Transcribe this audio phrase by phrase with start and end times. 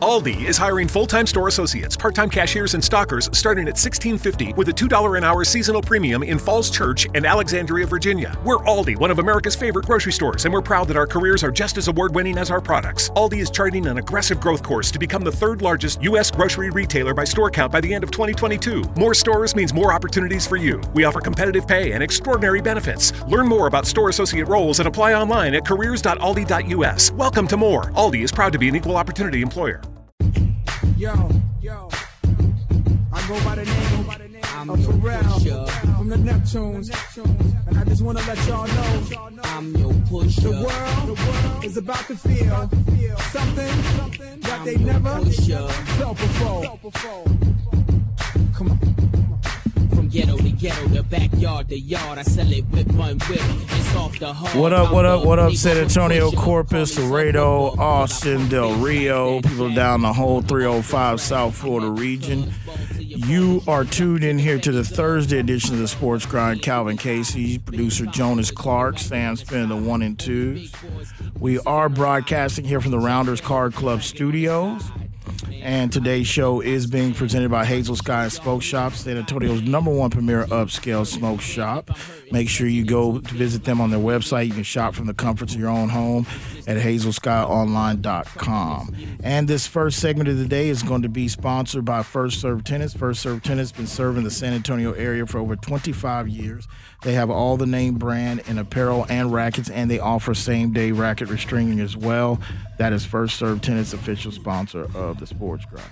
[0.00, 4.72] Aldi is hiring full-time store associates, part-time cashiers, and stockers starting at $16.50 with a
[4.72, 8.34] $2 an hour seasonal premium in Falls Church and Alexandria, Virginia.
[8.42, 11.50] We're Aldi, one of America's favorite grocery stores, and we're proud that our careers are
[11.50, 13.10] just as award-winning as our products.
[13.10, 16.30] Aldi is charting an aggressive growth course to become the third largest U.S.
[16.30, 18.82] grocery retailer by store count by the end of 2022.
[18.96, 20.80] More stores means more opportunities for you.
[20.94, 23.12] We offer competitive pay and extraordinary benefits.
[23.24, 27.12] Learn more about store associate roles and apply online at careers.aldi.us.
[27.12, 27.90] Welcome to more.
[27.90, 29.82] Aldi is proud to be an equal opportunity employer.
[31.00, 31.14] Yo,
[31.62, 31.88] yo.
[33.10, 36.90] I go by the name, by the name of Pharrell from the Neptunes.
[37.66, 40.42] And I just want to let y'all know I'm your pusher.
[40.42, 42.68] the world is about to feel
[43.30, 45.66] something, something that they never pusher.
[45.96, 47.24] felt before.
[48.58, 49.09] Come on.
[50.10, 52.18] Ghetto to ghetto, the backyard, the yard.
[52.18, 53.40] I sell it whip on whip.
[53.40, 54.58] It's off the hard.
[54.58, 56.32] What up, what up, what up, San Antonio.
[56.32, 62.52] Corpus, Laredo, Austin, Del Rio, people down the whole 305 South Florida region.
[62.98, 66.60] You are tuned in here to the Thursday edition of the Sports Grind.
[66.60, 70.72] Calvin Casey, producer Jonas Clark, Sam Spin, the one and twos.
[71.38, 74.82] We are broadcasting here from the Rounders Card Club studios.
[75.62, 80.10] And today's show is being presented by Hazel Sky Smoke Shop, San Antonio's number one
[80.10, 81.90] premier upscale smoke shop.
[82.30, 84.46] Make sure you go to visit them on their website.
[84.46, 86.26] You can shop from the comforts of your own home
[86.66, 88.94] at hazelskyonline.com.
[89.22, 92.64] And this first segment of the day is going to be sponsored by First Serve
[92.64, 92.94] Tennis.
[92.94, 96.68] First Serve Tennis has been serving the San Antonio area for over 25 years.
[97.02, 100.92] They have all the name brand in apparel and rackets, and they offer same day
[100.92, 102.40] racket restringing as well.
[102.80, 105.86] That is First Serve Tennis, official sponsor of the Sports Grind.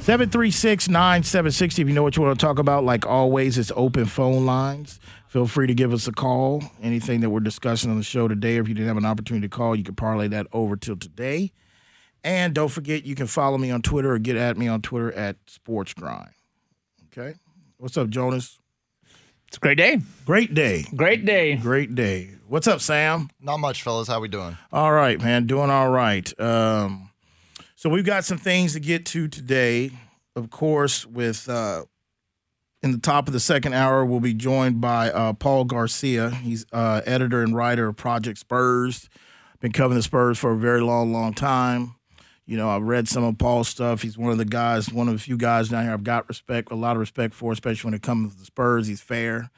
[0.00, 1.82] 736 9760.
[1.82, 4.98] If you know what you want to talk about, like always, it's open phone lines.
[5.28, 6.64] Feel free to give us a call.
[6.82, 9.46] Anything that we're discussing on the show today, or if you didn't have an opportunity
[9.46, 11.52] to call, you can parlay that over till today.
[12.24, 15.12] And don't forget, you can follow me on Twitter or get at me on Twitter
[15.12, 16.32] at Sports Grind.
[17.16, 17.38] Okay?
[17.76, 18.58] What's up, Jonas?
[19.52, 20.00] It's a great day.
[20.24, 20.86] Great day.
[20.96, 21.56] Great day.
[21.56, 22.30] Great day.
[22.48, 23.28] What's up, Sam?
[23.38, 24.08] Not much, fellas.
[24.08, 24.56] How we doing?
[24.72, 25.46] All right, man.
[25.46, 26.40] Doing all right.
[26.40, 27.10] Um,
[27.76, 29.90] so we've got some things to get to today.
[30.34, 31.84] Of course, with uh,
[32.82, 36.30] in the top of the second hour, we'll be joined by uh, Paul Garcia.
[36.30, 39.10] He's uh, editor and writer of Project Spurs.
[39.60, 41.96] Been covering the Spurs for a very long, long time.
[42.52, 44.02] You know, I've read some of Paul's stuff.
[44.02, 46.70] He's one of the guys, one of the few guys down here I've got respect,
[46.70, 48.86] a lot of respect for, especially when it comes to the Spurs.
[48.86, 49.50] He's fair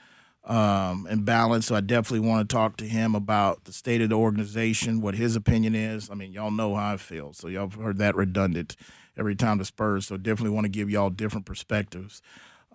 [0.44, 1.66] um, and balanced.
[1.66, 5.16] So I definitely want to talk to him about the state of the organization, what
[5.16, 6.08] his opinion is.
[6.08, 8.76] I mean, y'all know how I feel, so y'all heard that redundant
[9.18, 10.06] every time the Spurs.
[10.06, 12.22] So definitely want to give y'all different perspectives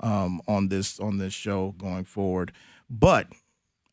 [0.01, 2.51] um, on this on this show going forward.
[2.90, 3.28] But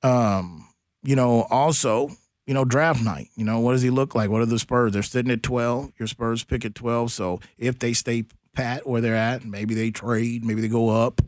[0.02, 0.66] um,
[1.04, 2.16] you know, also.
[2.46, 3.28] You know, draft night.
[3.34, 4.30] You know, what does he look like?
[4.30, 4.92] What are the Spurs?
[4.92, 5.92] They're sitting at 12.
[5.98, 7.12] Your Spurs pick at 12.
[7.12, 8.24] So if they stay
[8.54, 11.20] pat where they're at, maybe they trade, maybe they go up.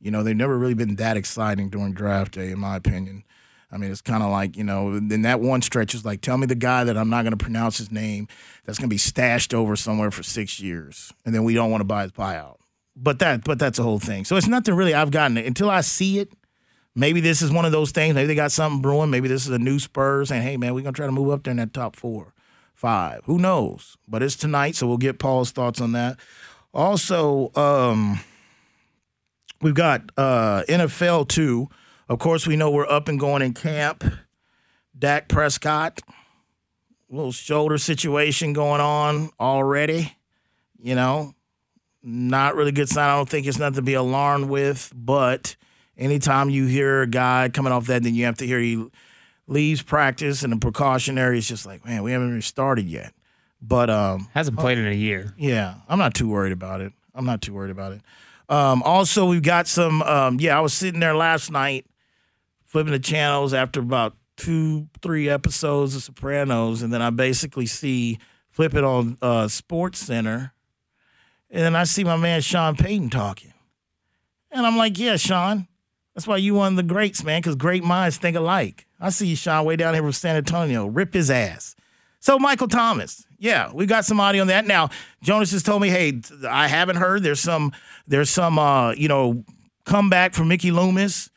[0.00, 3.24] You know, they've never really been that exciting during draft day, in my opinion.
[3.72, 6.36] I mean, it's kind of like, you know, in that one stretch, is like, tell
[6.36, 8.26] me the guy that I'm not going to pronounce his name
[8.64, 11.80] that's going to be stashed over somewhere for six years, and then we don't want
[11.80, 12.56] to buy his buyout.
[12.96, 14.24] But that, but that's the whole thing.
[14.24, 16.32] So it's nothing really I've gotten it until I see it.
[16.94, 18.14] Maybe this is one of those things.
[18.14, 19.10] Maybe they got something brewing.
[19.10, 21.30] Maybe this is a new Spurs saying, hey, man, we're going to try to move
[21.30, 22.34] up there in that top four,
[22.74, 23.20] five.
[23.24, 23.96] Who knows?
[24.08, 26.18] But it's tonight, so we'll get Paul's thoughts on that.
[26.74, 28.20] Also, um,
[29.62, 31.68] we've got uh, NFL too.
[32.08, 34.04] Of course, we know we're up and going in camp.
[34.98, 36.00] Dak Prescott,
[37.08, 40.16] little shoulder situation going on already.
[40.78, 41.34] You know,
[42.02, 43.08] not really good sign.
[43.08, 45.56] I don't think it's nothing to be alarmed with, but
[46.00, 48.84] anytime you hear a guy coming off that, then you have to hear he
[49.46, 53.12] leaves practice and the precautionary is just like, man, we haven't even started yet.
[53.62, 55.34] But um, Hasn't played in a year.
[55.36, 56.92] yeah, I'm not too worried about it.
[57.14, 58.00] I'm not too worried about it.
[58.48, 60.02] Um, also, we've got some.
[60.02, 61.86] Um, yeah, I was sitting there last night,
[62.64, 68.18] flipping the channels after about two, three episodes of Sopranos, and then I basically see
[68.48, 70.52] flip it on uh, Sports Center,
[71.50, 73.52] and then I see my man Sean Payton talking,
[74.50, 75.68] and I'm like, yeah, Sean,
[76.20, 78.86] that's why you one of the greats, man, because great minds think alike.
[79.00, 80.86] I see you, Sean, way down here from San Antonio.
[80.86, 81.74] Rip his ass.
[82.18, 84.66] So Michael Thomas, yeah, we got some audio on that.
[84.66, 84.90] Now
[85.22, 87.22] Jonas has told me, hey, I haven't heard.
[87.22, 87.72] There's some,
[88.06, 89.44] there's some, uh, you know,
[89.86, 91.30] comeback from Mickey Loomis,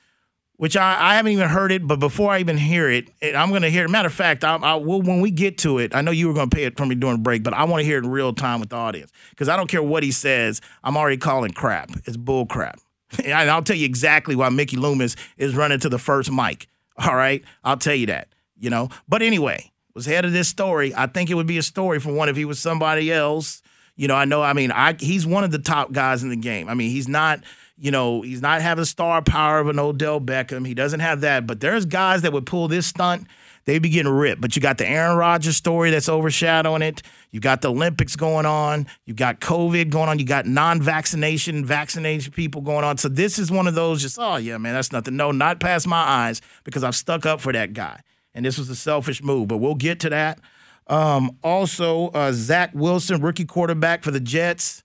[0.57, 1.87] which I, I haven't even heard it.
[1.87, 3.85] But before I even hear it, it I'm gonna hear.
[3.85, 3.89] it.
[3.89, 5.95] Matter of fact, I, I will when we get to it.
[5.95, 7.85] I know you were gonna pay it for me during break, but I want to
[7.85, 10.59] hear it in real time with the audience because I don't care what he says.
[10.83, 11.91] I'm already calling crap.
[12.03, 12.81] It's bull crap.
[13.23, 16.67] And I'll tell you exactly why Mickey Loomis is running to the first mic.
[16.97, 18.27] All right, I'll tell you that.
[18.57, 20.93] You know, but anyway was head of this story.
[20.95, 23.61] I think it would be a story for one if he was somebody else.
[23.95, 24.41] You know, I know.
[24.41, 26.67] I mean, I he's one of the top guys in the game.
[26.67, 27.41] I mean, he's not.
[27.75, 30.65] You know, he's not having the star power of an Odell Beckham.
[30.65, 31.47] He doesn't have that.
[31.47, 33.27] But there's guys that would pull this stunt.
[33.65, 34.41] They'd be getting ripped.
[34.41, 37.01] But you got the Aaron Rodgers story that's overshadowing it.
[37.31, 38.87] You got the Olympics going on.
[39.05, 40.19] You got COVID going on.
[40.19, 42.97] You got non-vaccination, vaccination people going on.
[42.97, 45.15] So this is one of those just, oh yeah, man, that's nothing.
[45.15, 48.01] No, not past my eyes because I've stuck up for that guy.
[48.33, 49.47] And this was a selfish move.
[49.47, 50.39] But we'll get to that.
[50.87, 54.83] Um, also, uh, Zach Wilson, rookie quarterback for the Jets,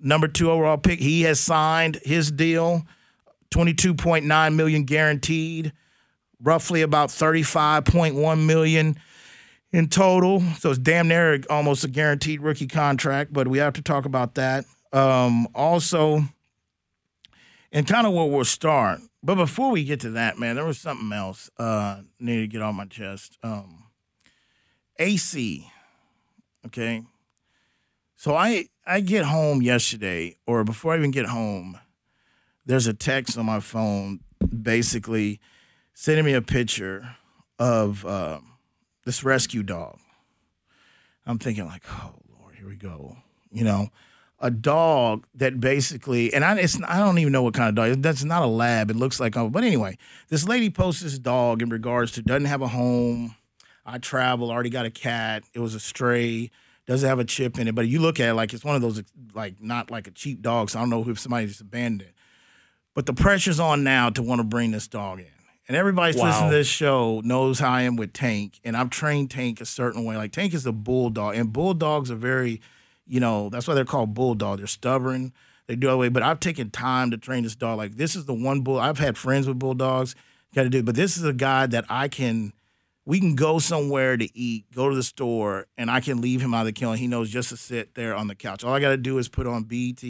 [0.00, 0.98] number two overall pick.
[0.98, 2.84] He has signed his deal,
[3.50, 5.72] twenty-two point nine million guaranteed,
[6.42, 8.98] roughly about thirty-five point one million
[9.72, 10.40] in total.
[10.58, 13.32] So it's damn near almost a guaranteed rookie contract.
[13.32, 14.64] But we have to talk about that.
[14.92, 16.22] Um, also,
[17.72, 19.00] and kind of where we'll start.
[19.22, 22.62] But before we get to that, man, there was something else uh, need to get
[22.62, 23.36] on my chest.
[23.42, 23.84] Um,
[24.98, 25.70] AC.
[26.66, 27.02] Okay.
[28.16, 31.78] So I I get home yesterday, or before I even get home,
[32.66, 34.20] there's a text on my phone
[34.62, 35.40] basically
[36.00, 37.16] sending me a picture
[37.58, 38.38] of uh,
[39.04, 39.98] this rescue dog.
[41.26, 43.16] I'm thinking like, oh Lord, here we go.
[43.50, 43.88] You know,
[44.38, 46.52] a dog that basically, and I,
[46.86, 48.00] I don't even know what kind of dog.
[48.00, 48.92] That's not a lab.
[48.92, 49.98] It looks like, a, but anyway,
[50.28, 53.34] this lady posts this dog in regards to doesn't have a home
[53.84, 55.42] I travel, already got a cat.
[55.52, 56.52] It was a stray,
[56.86, 57.74] doesn't have a chip in it.
[57.74, 59.02] But you look at it like it's one of those,
[59.34, 60.70] like not like a cheap dog.
[60.70, 62.14] So I don't know if somebody just abandoned it.
[62.94, 65.26] But the pressure's on now to want to bring this dog in.
[65.68, 66.26] And everybody's Wow.
[66.28, 68.58] listening to this show knows how I am with Tank.
[68.64, 70.16] And I've trained Tank a certain way.
[70.16, 71.36] Like Tank is a bulldog.
[71.36, 72.60] And bulldogs are very,
[73.06, 74.58] you know, that's why they're called bulldog.
[74.58, 75.32] They're stubborn.
[75.66, 77.76] They do other way, But I've taken time to train this dog.
[77.76, 80.14] Like this is the one bull I've had friends with bulldogs.
[80.54, 80.82] Got to do.
[80.82, 82.54] But this is a guy that I can
[83.04, 86.52] we can go somewhere to eat, go to the store, and I can leave him
[86.52, 86.92] out of the kennel.
[86.94, 88.64] He knows just to sit there on the couch.
[88.64, 90.02] All I got to do is put on BET,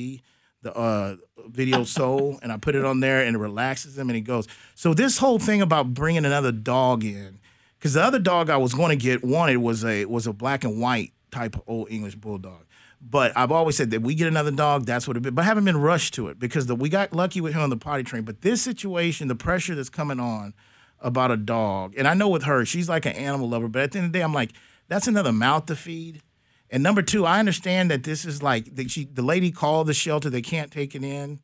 [0.63, 1.17] the uh,
[1.47, 4.49] video soul, and I put it on there, and it relaxes him, and he goes.
[4.75, 7.39] So this whole thing about bringing another dog in,
[7.79, 10.65] because the other dog I was going to get wanted was a was a black
[10.65, 12.65] and white type of old English bulldog.
[13.01, 15.23] But I've always said that we get another dog, that's what it.
[15.23, 17.71] But I haven't been rushed to it because the, we got lucky with him on
[17.71, 18.25] the potty train.
[18.25, 20.55] But this situation, the pressure that's coming on
[21.01, 23.69] about a dog, and I know with her, she's like an animal lover.
[23.69, 24.53] But at the end of the day, I'm like,
[24.89, 26.23] that's another mouth to feed.
[26.71, 29.95] And number two, I understand that this is like the, she, the lady called the
[29.95, 31.41] shelter; they can't take it in.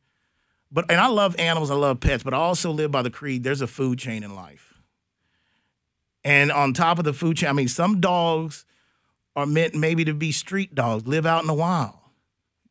[0.71, 3.43] But and I love animals, I love pets, but I also live by the creed:
[3.43, 4.73] there's a food chain in life.
[6.23, 8.65] And on top of the food chain, I mean, some dogs
[9.35, 11.95] are meant maybe to be street dogs, live out in the wild.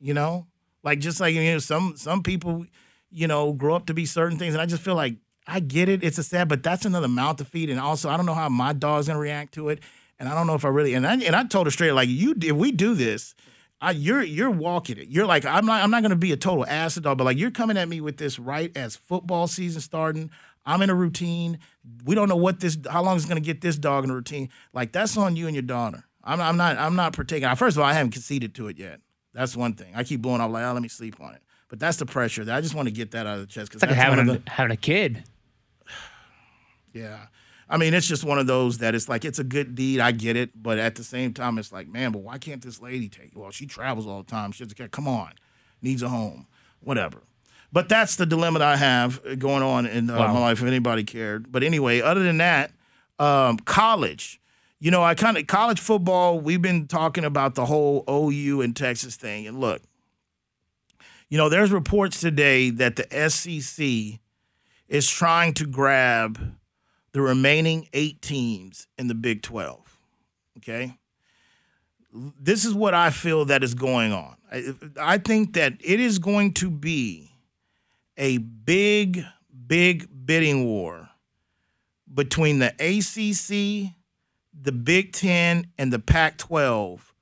[0.01, 0.47] You know,
[0.83, 2.67] like just like you know, some some people,
[3.11, 5.17] you know, grow up to be certain things, and I just feel like
[5.47, 6.05] I get it.
[6.05, 8.49] It's a sad, but that's another mouth to feed, and also I don't know how
[8.49, 9.81] my dog's gonna react to it,
[10.19, 10.95] and I don't know if I really.
[10.95, 13.35] And I and I told her straight, like you, if we do this.
[13.81, 15.09] I, you're you're walking it.
[15.09, 17.51] You're like I'm not I'm not gonna be a total acid dog, but like you're
[17.51, 20.31] coming at me with this right as football season starting.
[20.65, 21.59] I'm in a routine.
[22.05, 24.49] We don't know what this how long it's gonna get this dog in a routine.
[24.73, 26.05] Like that's on you and your daughter.
[26.23, 27.53] I'm I'm not I'm not partaking.
[27.57, 29.01] First of all, I haven't conceded to it yet.
[29.35, 29.93] That's one thing.
[29.95, 31.43] I keep blowing off like, oh, let me sleep on it.
[31.69, 32.45] But that's the pressure.
[32.45, 34.31] That I just want to get that out of the chest because It's like having
[34.31, 35.25] a, having a kid.
[36.93, 37.27] yeah.
[37.75, 39.99] I mean, it's just one of those that it's like it's a good deed.
[39.99, 42.81] I get it, but at the same time, it's like, man, but why can't this
[42.81, 43.33] lady take?
[43.35, 44.53] Well, she travels all the time.
[44.53, 44.89] She has a.
[44.89, 45.33] Come on,
[45.83, 46.47] needs a home,
[46.79, 47.25] whatever.
[47.73, 50.35] But that's the dilemma that I have going on in uh, Wow.
[50.35, 50.61] my life.
[50.61, 52.71] If anybody cared, but anyway, other than that,
[53.19, 54.41] um, college.
[54.79, 56.39] You know, I kind of college football.
[56.39, 59.83] We've been talking about the whole OU and Texas thing, and look,
[61.29, 64.21] you know, there's reports today that the SEC
[64.87, 66.55] is trying to grab
[67.15, 69.99] the remaining eight teams in the Big 12.
[70.59, 70.99] Okay.
[72.13, 74.37] This is what I feel that is going on.
[74.53, 77.31] I, I think that it is going to be
[78.17, 79.25] a big,
[79.67, 81.09] big bidding war
[82.13, 83.95] between the ACC,
[84.61, 87.14] the Big Ten, and the Pac 12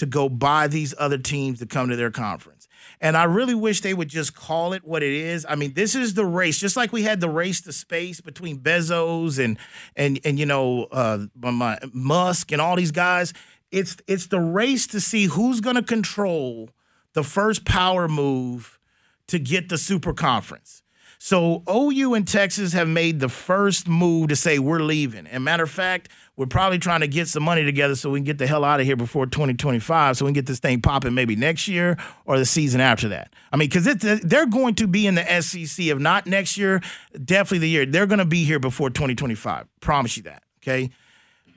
[0.00, 2.66] to go buy these other teams to come to their conference.
[3.02, 5.44] And I really wish they would just call it what it is.
[5.46, 8.60] I mean, this is the race, just like we had the race to space between
[8.60, 9.58] Bezos and
[9.94, 13.34] and and you know uh, my- Musk and all these guys.
[13.70, 16.70] It's it's the race to see who's going to control
[17.12, 18.78] the first power move
[19.26, 20.82] to get the super conference.
[21.18, 25.26] So OU and Texas have made the first move to say we're leaving.
[25.26, 26.08] And matter of fact,
[26.40, 28.80] we're probably trying to get some money together so we can get the hell out
[28.80, 32.38] of here before 2025, so we can get this thing popping maybe next year or
[32.38, 33.30] the season after that.
[33.52, 33.84] I mean, because
[34.22, 36.80] they're going to be in the SEC, if not next year,
[37.22, 37.84] definitely the year.
[37.84, 39.66] They're going to be here before 2025.
[39.82, 40.42] Promise you that.
[40.62, 40.88] Okay.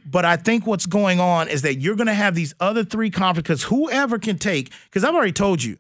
[0.06, 3.10] But I think what's going on is that you're going to have these other three
[3.10, 5.78] conferences whoever can take, because I've already told you,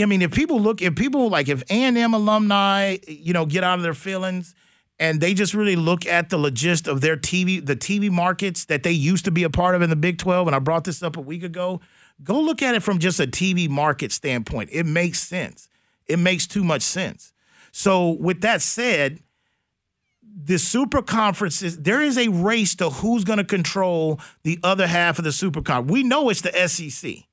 [0.00, 3.80] I mean, if people look, if people like, if A&M alumni, you know, get out
[3.80, 4.54] of their feelings
[4.98, 8.82] and they just really look at the logist of their TV, the TV markets that
[8.82, 11.02] they used to be a part of in the Big 12, and I brought this
[11.02, 11.80] up a week ago,
[12.22, 14.70] go look at it from just a TV market standpoint.
[14.72, 15.68] It makes sense.
[16.06, 17.32] It makes too much sense.
[17.72, 19.20] So, with that said,
[20.22, 25.18] the super conferences, there is a race to who's going to control the other half
[25.18, 25.92] of the super conference.
[25.92, 27.24] We know it's the SEC.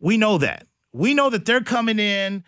[0.00, 0.66] We know that.
[0.92, 2.44] We know that they're coming in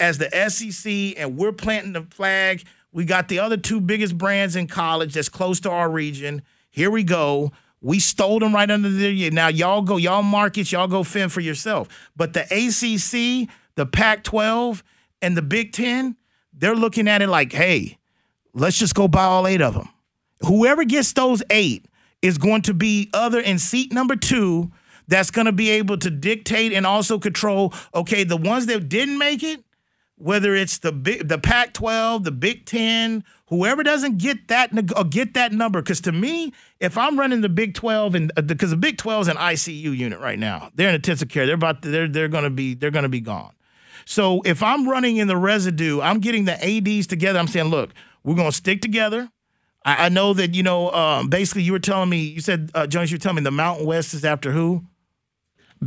[0.00, 2.64] as the SEC and we're planting the flag.
[2.94, 6.42] We got the other two biggest brands in college that's close to our region.
[6.70, 7.50] Here we go.
[7.80, 9.30] We stole them right under there.
[9.32, 11.88] Now y'all go, y'all markets, y'all go fend for yourself.
[12.16, 14.82] But the ACC, the Pac-12,
[15.20, 16.16] and the Big Ten,
[16.52, 17.98] they're looking at it like, hey,
[18.54, 19.88] let's just go buy all eight of them.
[20.42, 21.86] Whoever gets those eight
[22.22, 24.70] is going to be other in seat number two
[25.08, 27.74] that's going to be able to dictate and also control.
[27.94, 29.64] Okay, the ones that didn't make it,
[30.16, 34.70] whether it's the big, the Pac-12, the Big Ten, whoever doesn't get that
[35.10, 35.82] get that number.
[35.82, 39.22] Because to me, if I'm running the Big 12 and because uh, the Big 12
[39.22, 41.46] is an ICU unit right now, they're in intensive care.
[41.46, 43.52] They're about to, they're they're going to be they're going to be gone.
[44.06, 47.38] So if I'm running in the residue, I'm getting the ads together.
[47.38, 47.90] I'm saying, look,
[48.22, 49.30] we're going to stick together.
[49.84, 50.90] I, I, know that you know.
[50.92, 52.18] Um, basically, you were telling me.
[52.18, 54.84] You said, uh, Jonas, you were telling me the Mountain West is after who?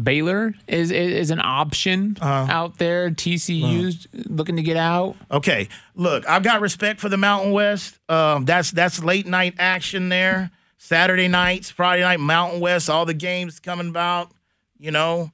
[0.04, 3.10] Baylor is is an option uh, out there.
[3.10, 5.16] TCU's uh, looking to get out.
[5.32, 7.98] Okay, look, I've got respect for the Mountain West.
[8.10, 10.52] Um, that's that's late night action there.
[10.78, 14.32] Saturday nights, Friday night, Mountain West, all the games coming about.
[14.78, 15.32] You know,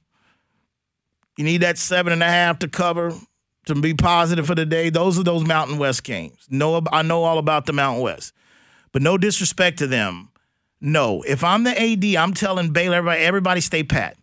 [1.36, 3.12] you need that seven and a half to cover
[3.66, 4.90] to be positive for the day.
[4.90, 6.46] Those are those Mountain West games.
[6.50, 8.32] No, I know all about the Mountain West,
[8.92, 10.30] but no disrespect to them.
[10.80, 14.16] No, if I'm the AD, I'm telling Baylor, everybody, everybody stay pat.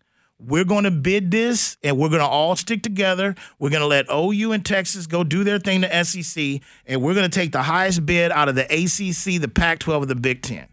[0.43, 3.35] We're going to bid this and we're going to all stick together.
[3.59, 7.13] We're going to let OU and Texas go do their thing to SEC, and we're
[7.13, 10.15] going to take the highest bid out of the ACC, the Pac 12, or the
[10.15, 10.67] Big Ten.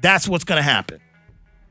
[0.00, 1.00] That's what's going to happen.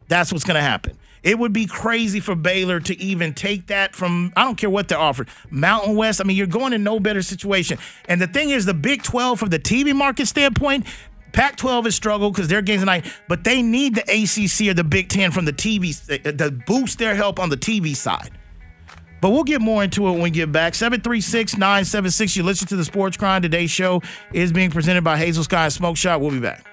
[0.08, 0.98] That's what's going to happen.
[1.22, 4.90] It would be crazy for Baylor to even take that from, I don't care what
[4.90, 5.30] they're offered.
[5.50, 7.78] Mountain West, I mean, you're going in no better situation.
[8.10, 10.86] And the thing is, the Big 12, from the TV market standpoint,
[11.34, 14.84] Pac 12 has struggled because their games tonight, but they need the ACC or the
[14.84, 18.32] Big Ten from the TV eh, to boost their help on the TV side.
[19.20, 20.76] But we'll get more into it when we get back.
[20.76, 22.36] 736 976.
[22.36, 23.44] You listen to the Sports Grind.
[23.44, 24.02] Today's show
[24.34, 26.22] is being presented by Hazel Sky Smoke Shop.
[26.22, 26.73] We'll be back.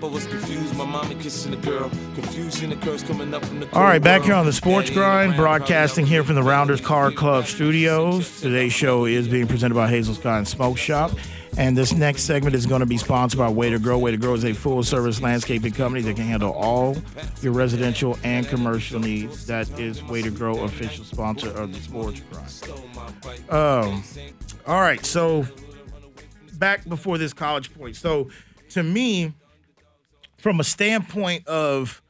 [0.00, 0.74] Up, I was confused.
[0.76, 1.90] My mama kissing a girl.
[2.14, 6.06] Confusion occurs coming up in the All right, back here on the Sports Grind, broadcasting
[6.06, 8.40] here from the Rounders Card Club studios.
[8.40, 11.10] Today's show is being presented by Hazel Sky and Smoke Shop.
[11.58, 13.98] And this next segment is going to be sponsored by Way to Grow.
[13.98, 16.96] Way to Grow is a full service landscaping company that can handle all
[17.42, 19.44] your residential and commercial needs.
[19.46, 23.50] That is Way to Grow, official sponsor of the Sports Grind.
[23.50, 24.02] Um,
[24.66, 25.46] all right, so
[26.54, 27.96] back before this college point.
[27.96, 28.30] So
[28.70, 29.34] to me,
[30.40, 32.02] from a standpoint of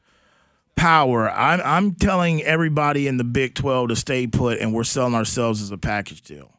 [0.75, 5.15] power, I'm, I'm telling everybody in the Big 12 to stay put, and we're selling
[5.15, 6.51] ourselves as a package deal.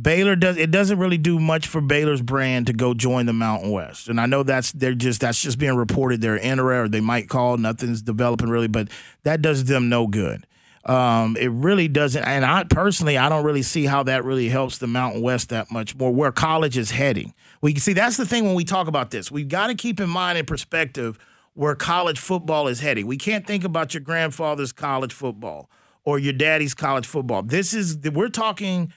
[0.00, 3.72] Baylor does it doesn't really do much for Baylor's brand to go join the Mountain
[3.72, 4.08] West.
[4.08, 7.28] And I know that's they're just that's just being reported they're in or they might
[7.28, 8.88] call nothing's developing really, but
[9.24, 10.46] that does them no good.
[10.90, 14.78] Um, it really doesn't and I personally I don't really see how that really helps
[14.78, 17.32] the Mountain West that much more where college is heading.
[17.60, 19.30] We see that's the thing when we talk about this.
[19.30, 21.16] We've got to keep in mind in perspective
[21.54, 23.06] where college football is heading.
[23.06, 25.70] We can't think about your grandfather's college football
[26.02, 27.42] or your daddy's college football.
[27.42, 28.92] This is we're talking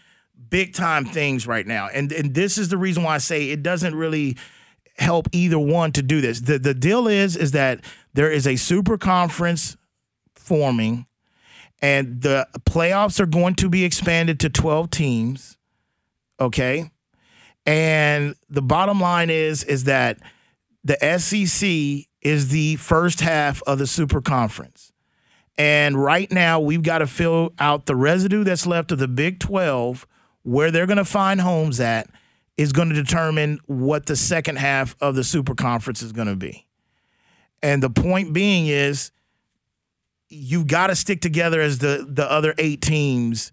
[0.50, 1.89] big time things right now.
[1.93, 4.35] And and this is the reason why I say it doesn't really
[4.97, 6.41] help either one to do this.
[6.41, 7.81] The the deal is is that
[8.15, 9.77] there is a super conference
[10.33, 11.05] forming
[11.84, 15.58] and the playoffs are going to be expanded to 12 teams.
[16.40, 16.90] Okay?
[17.66, 20.18] And the bottom line is is that
[20.86, 24.94] the SEC is the first half of the super conference.
[25.58, 29.40] And right now we've got to fill out the residue that's left of the Big
[29.40, 30.08] 12
[30.44, 32.10] where they're going to find homes at
[32.58, 36.36] is going to determine what the second half of the super conference is going to
[36.36, 36.66] be.
[37.62, 39.12] And the point being is
[40.34, 43.52] you've got to stick together as the the other eight teams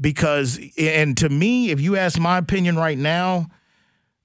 [0.00, 3.46] because and to me if you ask my opinion right now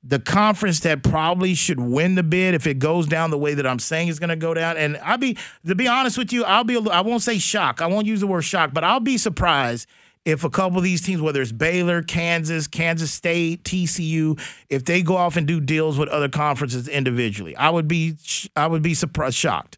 [0.04, 3.68] the conference that probably should win the bid if it goes down the way that
[3.68, 4.78] I'm saying it's going to go down.
[4.78, 7.82] And I'll be to be honest with you, I'll be I won't say shock.
[7.82, 9.88] I won't use the word shock, but I'll be surprised
[10.26, 14.40] if a couple of these teams, whether it's Baylor, Kansas, Kansas State, TCU,
[14.70, 17.56] if they go off and do deals with other conferences individually.
[17.56, 18.16] I would be
[18.56, 19.78] I would be surprised, shocked.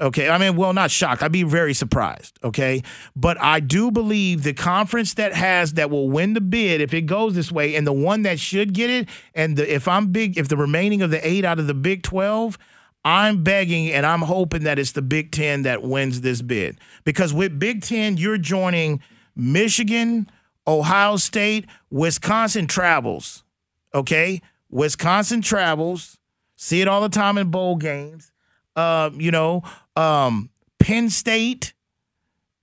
[0.00, 0.28] Okay.
[0.28, 1.22] I mean, well, not shocked.
[1.22, 2.38] I'd be very surprised.
[2.44, 2.82] Okay.
[3.14, 7.02] But I do believe the conference that has that will win the bid if it
[7.02, 10.36] goes this way, and the one that should get it, and the, if I'm big,
[10.36, 12.58] if the remaining of the eight out of the Big 12,
[13.06, 16.80] I'm begging and I'm hoping that it's the Big 10 that wins this bid.
[17.04, 19.00] Because with Big 10, you're joining
[19.36, 20.28] Michigan,
[20.66, 23.44] Ohio State, Wisconsin travels.
[23.94, 24.42] Okay.
[24.70, 26.18] Wisconsin travels.
[26.56, 28.32] See it all the time in bowl games.
[28.76, 29.62] Uh, you know,
[29.96, 31.72] um, Penn State,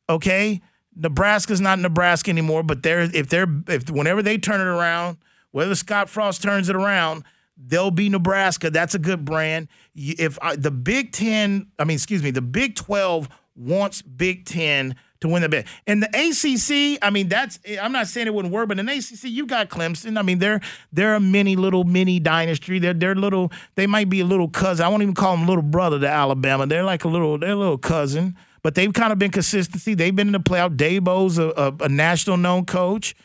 [0.08, 0.62] okay,
[0.96, 5.18] Nebraska's not Nebraska anymore, but they're if they're if whenever they turn it around,
[5.52, 7.24] whether Scott Frost turns it around,
[7.58, 8.70] they'll be Nebraska.
[8.70, 9.68] That's a good brand.
[9.96, 14.96] If I, the Big Ten, I mean, excuse me, the Big Twelve wants Big Ten
[15.24, 15.66] to win the bid.
[15.88, 19.24] And the ACC, I mean, that's I'm not saying it wouldn't work, but in ACC,
[19.24, 20.20] you got Clemson.
[20.20, 20.60] I mean, they're
[20.92, 22.78] they're a mini little mini dynasty.
[22.78, 23.52] They're they're little.
[23.76, 24.86] They might be a little cousin.
[24.86, 26.68] I won't even call them little brother to Alabama.
[26.68, 28.36] They're like a little they're a little cousin.
[28.62, 29.94] But they've kind of been consistency.
[29.94, 30.78] They've been in the playoff.
[30.78, 33.16] Dabo's a, a, a national known coach.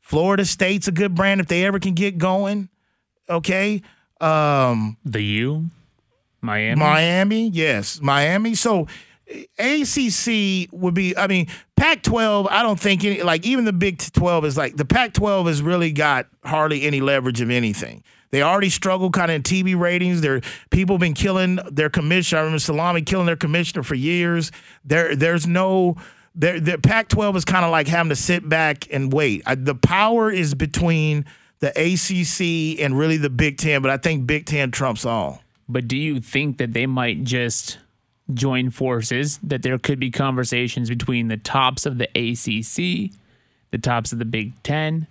[0.00, 2.68] Florida State's a good brand if they ever can get going.
[3.28, 3.82] Okay.
[4.20, 5.70] Um, the U,
[6.40, 8.54] Miami, Miami, yes, Miami.
[8.54, 8.86] So
[9.58, 13.98] ACC would be, I mean, Pac 12, I don't think any, like even the Big
[13.98, 18.02] 12 is like, the Pac 12 has really got hardly any leverage of anything.
[18.30, 20.20] They already struggle kind of in TV ratings.
[20.20, 20.40] There,
[20.70, 22.40] people been killing their commissioner.
[22.40, 24.50] I remember Salami killing their commissioner for years.
[24.84, 25.96] There, there's no,
[26.34, 29.42] there, the Pac-12 is kind of like having to sit back and wait.
[29.46, 31.26] I, the power is between
[31.60, 35.40] the ACC and really the Big Ten, but I think Big Ten trumps all.
[35.68, 37.78] But do you think that they might just
[38.32, 43.12] join forces, that there could be conversations between the tops of the ACC,
[43.70, 45.06] the tops of the Big Ten,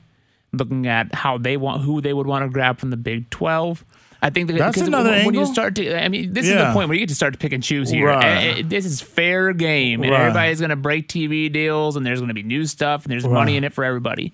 [0.51, 3.85] looking at how they want, who they would want to grab from the Big 12.
[4.21, 5.41] I think that that's another when, angle.
[5.41, 6.53] you start to, I mean, this yeah.
[6.53, 8.07] is the point where you get to start to pick and choose here.
[8.07, 8.57] Eh, right.
[8.59, 10.21] It, this is fair game, and right.
[10.21, 13.25] everybody's going to break TV deals, and there's going to be new stuff, and there's
[13.25, 13.33] right.
[13.33, 14.31] money in it for everybody.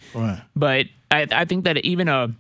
[0.56, 2.34] But I, I think that even a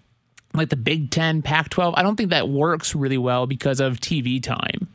[0.53, 4.41] like the Big Ten, Pac-12, I don't think that works really well because of TV
[4.41, 4.87] time.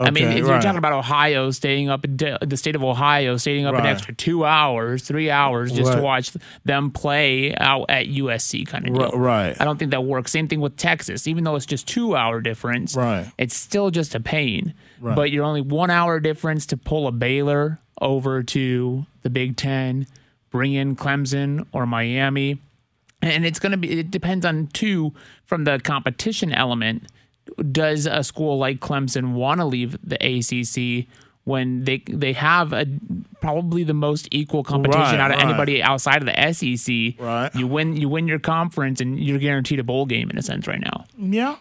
[0.00, 0.36] Okay, I mean, right.
[0.38, 3.84] you're talking about Ohio staying up in the state of Ohio, staying up right.
[3.84, 5.96] an extra two hours, three hours just right.
[5.96, 6.32] to watch
[6.64, 9.10] them play out at USC kind of deal.
[9.12, 9.56] Right.
[9.60, 10.32] I don't think that works.
[10.32, 11.28] Same thing with Texas.
[11.28, 13.30] Even though it's just two hour difference, right.
[13.38, 14.74] it's still just a pain.
[15.00, 15.14] Right.
[15.14, 20.08] But you're only one hour difference to pull a Baylor over to the Big Ten,
[20.50, 22.60] bring in Clemson or Miami.
[23.22, 27.04] And it's going to be, it depends on two from the competition element
[27.70, 31.06] does a school like Clemson want to leave the ACC
[31.44, 32.86] when they they have a
[33.40, 35.46] probably the most equal competition right, out of right.
[35.46, 37.22] anybody outside of the SEC?
[37.24, 37.54] Right.
[37.54, 40.66] You win you win your conference and you're guaranteed a bowl game in a sense
[40.66, 41.04] right now.
[41.18, 41.56] Yeah.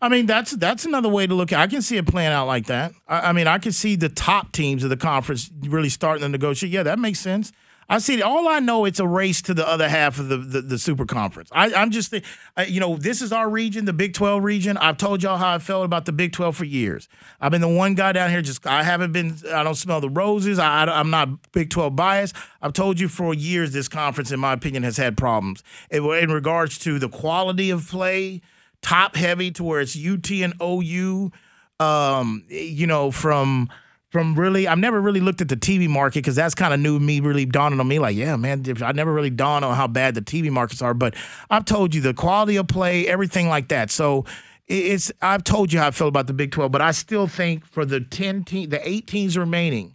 [0.00, 1.60] I mean that's that's another way to look at.
[1.60, 1.62] it.
[1.62, 2.92] I can see it playing out like that.
[3.08, 6.28] I, I mean, I can see the top teams of the conference really starting to
[6.28, 6.72] negotiate.
[6.72, 7.52] Yeah, that makes sense.
[7.88, 8.20] I see.
[8.20, 11.06] All I know, it's a race to the other half of the the, the super
[11.06, 11.50] conference.
[11.52, 12.12] I, I'm just,
[12.56, 14.76] I, you know, this is our region, the Big 12 region.
[14.76, 17.08] I've told y'all how I felt about the Big 12 for years.
[17.40, 18.42] I've been the one guy down here.
[18.42, 19.36] Just I haven't been.
[19.52, 20.58] I don't smell the roses.
[20.58, 22.34] I, I am not Big 12 biased.
[22.60, 26.32] I've told you for years this conference, in my opinion, has had problems in, in
[26.32, 28.40] regards to the quality of play,
[28.82, 31.30] top heavy to where it's UT and OU.
[31.78, 33.68] Um, you know, from
[34.16, 36.98] from really, I've never really looked at the TV market because that's kind of new.
[36.98, 39.86] To me really dawning on me, like, yeah, man, I never really dawned on how
[39.86, 40.94] bad the TV markets are.
[40.94, 41.14] But
[41.50, 43.90] I've told you the quality of play, everything like that.
[43.90, 44.24] So
[44.68, 47.66] it's I've told you how I feel about the Big Twelve, but I still think
[47.66, 49.94] for the ten team, the eight teams remaining,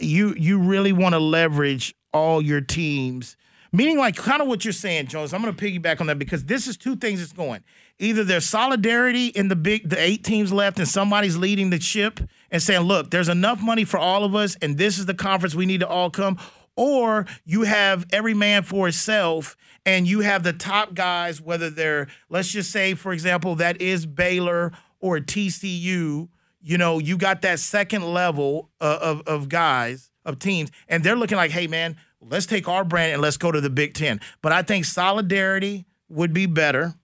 [0.00, 3.36] you you really want to leverage all your teams.
[3.70, 5.32] Meaning, like, kind of what you're saying, Jonas.
[5.32, 7.62] I'm going to piggyback on that because this is two things that's going.
[8.00, 12.20] Either there's solidarity in the big, the eight teams left, and somebody's leading the ship
[12.54, 15.56] and saying, "Look, there's enough money for all of us, and this is the conference
[15.56, 16.38] we need to all come."
[16.76, 22.06] Or you have every man for himself, and you have the top guys, whether they're,
[22.28, 26.28] let's just say, for example, that is Baylor or TCU.
[26.62, 31.16] You know, you got that second level uh, of of guys of teams, and they're
[31.16, 34.18] looking like, "Hey, man." Let's take our brand and let's go to the Big Ten.
[34.40, 36.94] But I think solidarity would be better.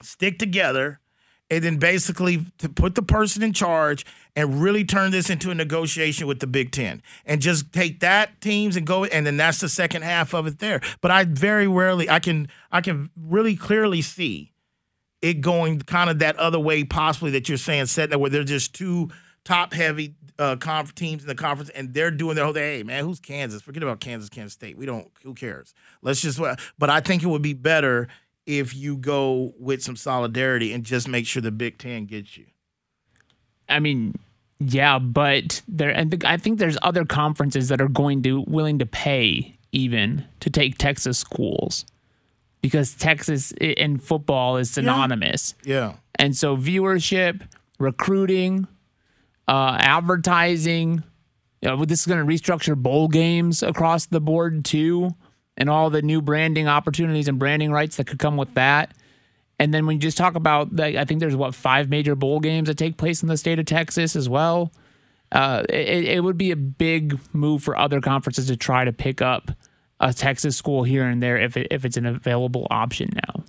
[0.00, 1.00] Stick together
[1.52, 5.54] and then basically to put the person in charge and really turn this into a
[5.54, 9.60] negotiation with the Big Ten and just take that teams and go and then that's
[9.60, 10.80] the second half of it there.
[11.02, 14.50] But I very rarely I can I can really clearly see
[15.20, 18.44] it going kind of that other way possibly that you're saying setting there where they're
[18.44, 19.10] just two
[19.44, 22.78] top heavy uh, conf- teams in the conference and they're doing their whole thing.
[22.78, 23.60] Hey man, who's Kansas?
[23.60, 24.78] Forget about Kansas, Kansas State.
[24.78, 25.10] We don't.
[25.22, 25.74] Who cares?
[26.00, 26.40] Let's just.
[26.78, 28.08] But I think it would be better
[28.46, 32.46] if you go with some solidarity and just make sure the Big Ten gets you.
[33.68, 34.14] I mean,
[34.58, 38.86] yeah, but there, and I think there's other conferences that are going to willing to
[38.86, 41.84] pay even to take Texas schools
[42.60, 45.54] because Texas in football is synonymous.
[45.64, 45.94] Yeah.
[46.14, 47.42] And so viewership,
[47.78, 48.68] recruiting,
[49.48, 51.02] uh, advertising.
[51.60, 55.10] You know, this is going to restructure bowl games across the board too,
[55.56, 58.94] and all the new branding opportunities and branding rights that could come with that.
[59.58, 62.40] And then when you just talk about, the, I think there's what five major bowl
[62.40, 64.72] games that take place in the state of Texas as well.
[65.30, 69.22] Uh, it, it would be a big move for other conferences to try to pick
[69.22, 69.50] up
[70.00, 73.44] a Texas school here and there if it, if it's an available option now.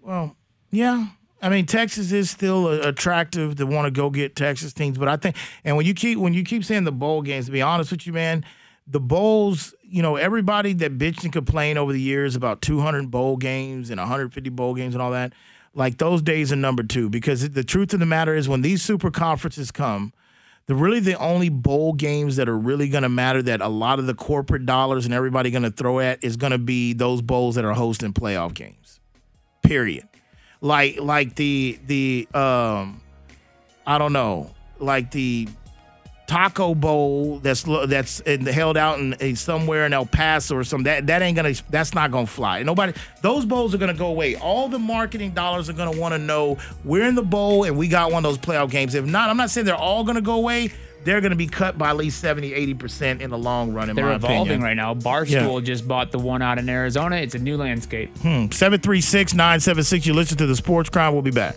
[0.00, 0.36] Well,
[0.70, 1.08] yeah,
[1.40, 5.16] I mean, Texas is still attractive to want to go get Texas teams, but I
[5.16, 7.92] think, and when you keep when you keep saying the bowl games, to be honest
[7.92, 8.44] with you, man,
[8.86, 13.36] the bowls, you know, everybody that bitched and complained over the years about 200 bowl
[13.36, 15.32] games and 150 bowl games and all that,
[15.74, 17.08] like those days are number two.
[17.08, 20.12] Because the truth of the matter is, when these super conferences come,
[20.66, 23.98] the really the only bowl games that are really going to matter that a lot
[23.98, 27.22] of the corporate dollars and everybody going to throw at is going to be those
[27.22, 29.00] bowls that are hosting playoff games.
[29.62, 30.08] Period
[30.60, 33.00] like like the the um
[33.86, 35.48] I don't know, like the
[36.28, 40.84] taco bowl that's that's in, held out in, in, somewhere in El Paso or something.
[40.84, 42.62] That that ain't gonna that's not gonna fly.
[42.62, 44.36] Nobody those bowls are gonna go away.
[44.36, 47.88] All the marketing dollars are gonna want to know we're in the bowl and we
[47.88, 48.94] got one of those playoff games.
[48.94, 50.70] If not, I'm not saying they're all gonna go away.
[51.04, 53.96] They're going to be cut by at least 70, 80% in the long run, in
[53.96, 54.62] They're my evolving opinion.
[54.62, 54.94] right now.
[54.94, 55.64] Barstool yeah.
[55.64, 57.16] just bought the one out in Arizona.
[57.16, 58.10] It's a new landscape.
[58.18, 58.50] Hmm.
[58.50, 60.06] 736 976.
[60.06, 61.14] You listen to the Sports Grind.
[61.14, 61.56] We'll be back.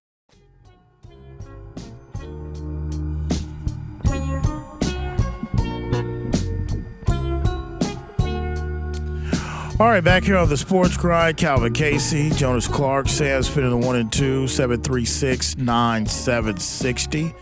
[9.81, 13.77] All right, back here on the Sports Grind, Calvin Casey, Jonas Clark, Sam spinning the
[13.77, 17.33] one and two, 736 9760.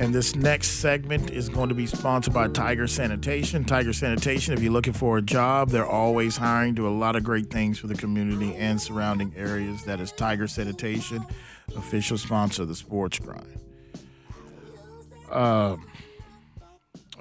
[0.00, 3.64] And this next segment is going to be sponsored by Tiger Sanitation.
[3.64, 7.22] Tiger Sanitation, if you're looking for a job, they're always hiring, do a lot of
[7.22, 9.84] great things for the community and surrounding areas.
[9.84, 11.24] That is Tiger Sanitation,
[11.76, 13.60] official sponsor of the Sports Grind.
[15.30, 15.86] Um,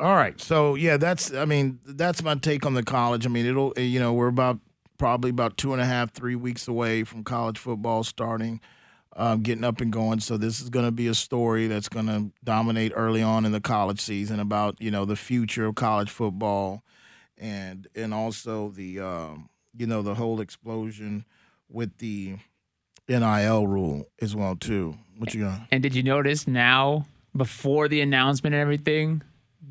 [0.04, 0.40] all right.
[0.42, 3.26] So yeah, that's I mean that's my take on the college.
[3.26, 4.60] I mean it'll you know we're about
[4.98, 8.60] probably about two and a half three weeks away from college football starting,
[9.16, 10.20] um, getting up and going.
[10.20, 13.54] So this is going to be a story that's going to dominate early on in
[13.54, 16.84] the college season about you know the future of college football,
[17.38, 21.24] and and also the um, you know the whole explosion
[21.70, 22.36] with the
[23.08, 24.98] NIL rule as well too.
[25.18, 25.62] What you got?
[25.72, 29.22] And did you notice now before the announcement and everything?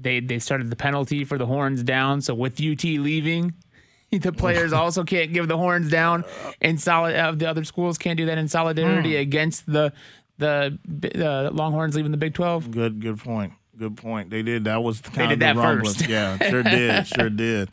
[0.02, 2.20] They they started the penalty for the horns down.
[2.20, 3.54] So with UT leaving,
[4.10, 6.24] the players also can't give the horns down.
[6.60, 9.20] And solid uh, the other schools can't do that in solidarity hmm.
[9.20, 9.92] against the
[10.38, 12.70] the the Longhorns leaving the Big Twelve.
[12.70, 13.52] Good good point.
[13.78, 14.30] Good point.
[14.30, 16.06] They did that was kind they of the rumblings.
[16.06, 17.06] Yeah, sure did.
[17.14, 17.70] Sure did.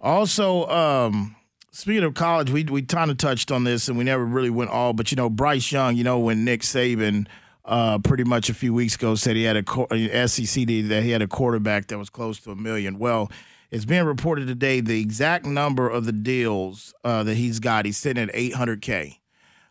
[0.00, 1.36] Also, um,
[1.70, 4.70] speaking of college, we we kind of touched on this and we never really went
[4.70, 7.26] all, but you know, Bryce Young, you know, when Nick Saban
[7.64, 11.10] uh, pretty much a few weeks ago said he had a uh, SEC that he
[11.10, 12.98] had a quarterback that was close to a million.
[12.98, 13.30] Well,
[13.70, 17.86] it's being reported today the exact number of the deals uh, that he's got.
[17.86, 19.18] He's sitting at 800k.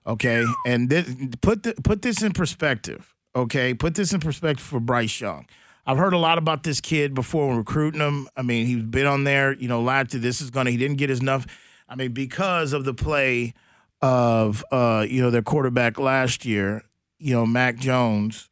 [0.07, 3.13] Okay, and this, put the, put this in perspective.
[3.35, 5.45] Okay, put this in perspective for Bryce Young.
[5.85, 8.27] I've heard a lot about this kid before when recruiting him.
[8.35, 9.53] I mean, he's been on there.
[9.53, 10.71] You know, last to this is gonna.
[10.71, 11.45] He didn't get enough.
[11.87, 13.53] I mean, because of the play
[14.01, 16.83] of uh, you know their quarterback last year
[17.21, 18.49] you know, Mac Jones,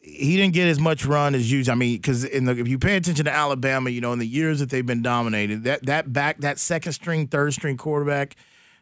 [0.00, 1.72] he didn't get as much run as usual.
[1.72, 4.70] I mean, because if you pay attention to Alabama, you know, in the years that
[4.70, 8.36] they've been dominated, that that back that second string, third string quarterback,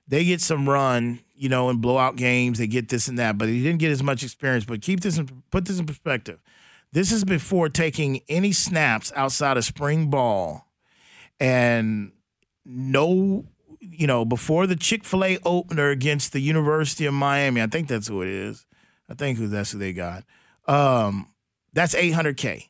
[0.08, 2.58] they get some run, you know, in blowout games.
[2.58, 4.64] They get this and that, but he didn't get as much experience.
[4.64, 6.40] But keep this, in, put this in perspective.
[6.92, 10.66] This is before taking any snaps outside of spring ball,
[11.38, 12.12] and
[12.64, 13.44] no,
[13.80, 17.60] you know, before the Chick Fil A opener against the University of Miami.
[17.60, 18.66] I think that's who it is.
[19.10, 20.24] I think who that's who they got.
[20.66, 21.26] Um,
[21.72, 22.68] that's 800K.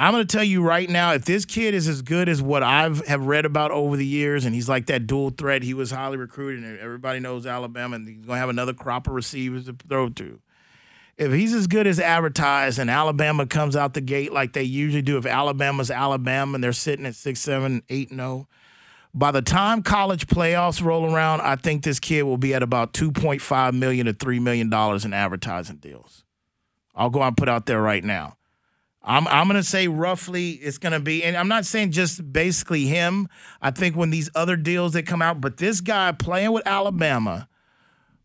[0.00, 2.62] I'm going to tell you right now, if this kid is as good as what
[2.62, 5.90] I've have read about over the years, and he's like that dual threat, he was
[5.90, 9.66] highly recruited, and everybody knows Alabama, and he's going to have another crop of receivers
[9.66, 10.40] to throw to.
[11.16, 15.02] If he's as good as advertised, and Alabama comes out the gate like they usually
[15.02, 18.46] do, if Alabama's Alabama and they're sitting at six, seven, eight, no,
[19.14, 22.92] by the time college playoffs roll around, I think this kid will be at about
[22.92, 26.24] 2.5 million to three million dollars in advertising deals.
[26.94, 28.36] I'll go out and put out there right now.
[29.02, 33.28] I'm I'm gonna say roughly it's gonna be, and I'm not saying just basically him.
[33.62, 37.48] I think when these other deals that come out, but this guy playing with Alabama,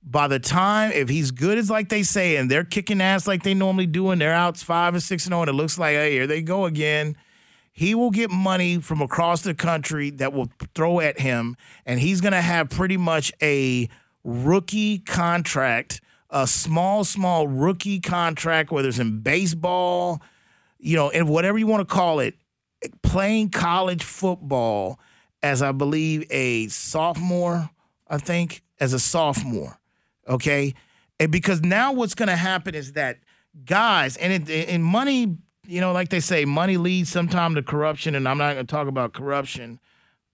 [0.04, 3.44] by the time if he's good as like they say, and they're kicking ass like
[3.44, 5.78] they normally do, and they're out five and six and zero, oh, and it looks
[5.78, 7.16] like hey here they go again.
[7.74, 12.22] He will get money from across the country that will throw at him, and he's
[12.22, 13.90] gonna have pretty much a
[14.24, 16.00] rookie contract
[16.34, 20.20] a small, small rookie contract, whether it's in baseball,
[20.80, 22.34] you know, and whatever you want to call it,
[23.04, 25.00] playing college football
[25.44, 27.70] as I believe a sophomore,
[28.08, 29.80] I think, as a sophomore.
[30.28, 30.74] Okay.
[31.20, 33.20] And because now what's going to happen is that
[33.64, 38.16] guys, and in money, you know, like they say, money leads sometime to corruption.
[38.16, 39.80] And I'm not going to talk about corruption.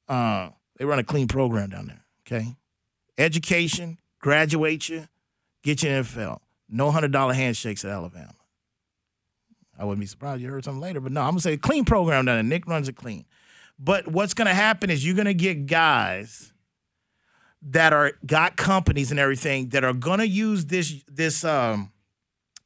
[0.08, 2.04] Uh, they run a clean program down there.
[2.26, 2.56] Okay.
[3.18, 5.08] Education, graduate you,
[5.64, 6.40] Get your NFL.
[6.70, 8.34] No hundred dollar handshakes at Alabama.
[9.78, 12.26] I wouldn't be surprised you heard something later, but no, I'm gonna say clean program
[12.26, 12.44] down there.
[12.44, 13.26] Nick runs it clean.
[13.78, 16.54] But what's gonna happen is you're gonna get guys
[17.62, 21.92] that are got companies and everything that are gonna use this this um,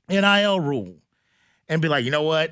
[0.10, 0.96] NIL rule
[1.68, 2.52] and be like, you know what,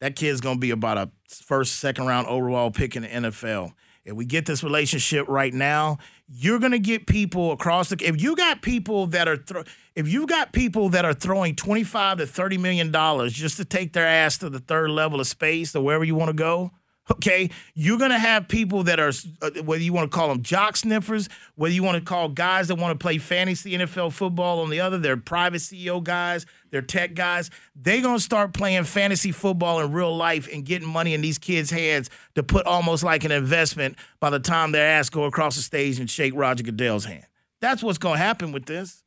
[0.00, 3.72] that kid's gonna be about a first, second round overall pick in the NFL.
[4.04, 8.36] If we get this relationship right now, you're to get people across the if you
[8.36, 12.58] got people that are thro- if you've got people that are throwing 25 to 30
[12.58, 16.04] million dollars just to take their ass to the third level of space or wherever
[16.04, 16.70] you want to go
[17.10, 20.42] okay you're going to have people that are uh, whether you want to call them
[20.42, 24.60] jock sniffers whether you want to call guys that want to play fantasy NFL football
[24.60, 28.84] on the other they're private CEO guys they're tech guys they're going to start playing
[28.84, 33.02] fantasy football in real life and getting money in these kids hands to put almost
[33.02, 36.62] like an investment by the time their ass go across the stage and shake Roger
[36.62, 37.24] Goodell's hand.
[37.60, 39.02] That's what's going to happen with this.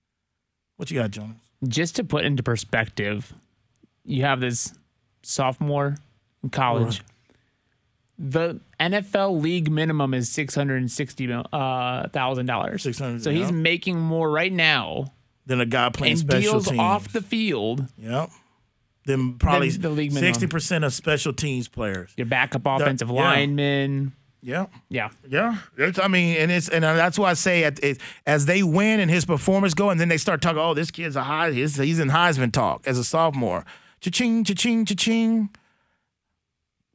[0.75, 1.37] What you got Jonas?
[1.67, 3.33] Just to put into perspective
[4.03, 4.73] you have this
[5.23, 5.95] sophomore
[6.43, 7.01] in college
[8.21, 12.84] the NFL league minimum is six hundred and sixty uh, thousand dollars.
[12.95, 15.13] So he's making more right now
[15.47, 17.88] than a guy playing and special deals teams off the field.
[17.97, 18.29] Yep.
[19.05, 22.13] Then probably the league sixty percent of special teams players.
[22.15, 23.21] Your backup offensive the, yeah.
[23.21, 24.13] linemen.
[24.43, 24.67] Yeah.
[24.89, 25.10] Yeah.
[25.27, 25.57] Yeah.
[25.77, 28.99] It's, I mean, and it's and that's why I say at, it, as they win
[28.99, 31.75] and his performance go, and then they start talking, oh, this kid's a high, he's,
[31.75, 33.65] he's in Heisman talk as a sophomore.
[33.99, 35.49] Cha-ching, cha-ching, cha-ching.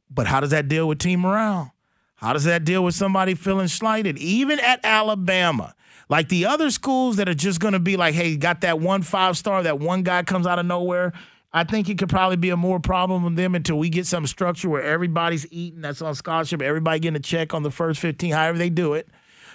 [0.09, 1.73] But how does that deal with team morale?
[2.15, 4.17] How does that deal with somebody feeling slighted?
[4.17, 5.75] Even at Alabama,
[6.09, 9.03] like the other schools that are just going to be like, hey, got that one
[9.03, 11.13] five star, that one guy comes out of nowhere.
[11.53, 14.27] I think it could probably be a more problem with them until we get some
[14.27, 18.31] structure where everybody's eating, that's on scholarship, everybody getting a check on the first 15,
[18.31, 19.07] however they do it.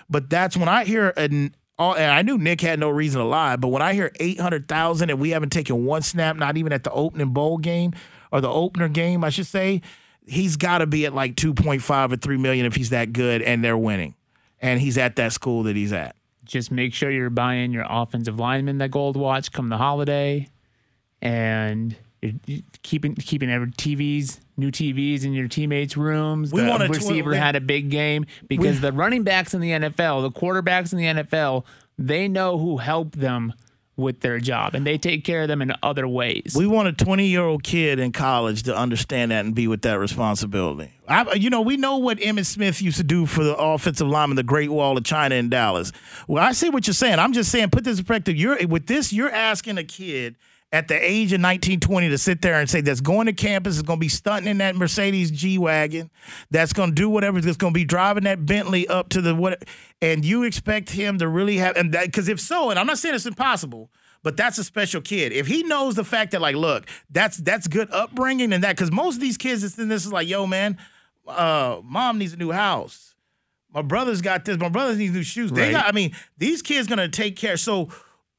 [0.09, 3.27] But that's when I hear an all, and I knew Nick had no reason to
[3.27, 6.85] lie, but when I hear 800,000 and we haven't taken one snap, not even at
[6.85, 7.93] the opening bowl game
[8.31, 9.83] or the opener game, I should say,
[10.27, 13.63] he's got to be at like 2.5 or 3 million if he's that good and
[13.65, 14.15] they're winning.
[14.61, 16.15] And he's at that school that he's at.
[16.45, 20.49] Just make sure you're buying your offensive lineman that gold watch come the holiday
[21.21, 26.53] and you're keeping keeping every TVs, new TVs in your teammates' rooms.
[26.53, 29.71] We the receiver tw- had a big game because we, the running backs in the
[29.71, 31.65] NFL, the quarterbacks in the NFL,
[31.99, 33.53] they know who helped them
[34.03, 36.55] with their job and they take care of them in other ways.
[36.57, 39.83] We want a 20 year old kid in college to understand that and be with
[39.83, 40.91] that responsibility.
[41.09, 44.37] I, you know, we know what Emmitt Smith used to do for the offensive lineman,
[44.37, 45.93] the Great Wall of China in Dallas.
[46.29, 47.19] Well, I see what you're saying.
[47.19, 48.37] I'm just saying, put this in perspective.
[48.37, 50.37] You're with this, you're asking a kid
[50.73, 53.83] at the age of 1920 to sit there and say that's going to campus is
[53.83, 56.11] going to be stunting in that Mercedes G wagon,
[56.51, 59.35] that's going to do whatever, that's going to be driving that Bentley up to the
[59.35, 59.65] what,
[60.01, 62.99] and you expect him to really have and that because if so, and I'm not
[62.99, 63.91] saying it's impossible,
[64.23, 65.33] but that's a special kid.
[65.33, 68.91] If he knows the fact that like, look, that's that's good upbringing and that because
[68.91, 70.79] most of these kids it's in this is like, yo, man,
[71.29, 73.15] uh, mom needs a new house.
[73.75, 74.59] My brother's got this.
[74.59, 75.51] My brother needs new shoes.
[75.51, 75.87] They got.
[75.87, 77.57] I mean, these kids gonna take care.
[77.57, 77.89] So